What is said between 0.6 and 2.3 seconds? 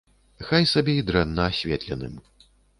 сабе і дрэнна асветленым.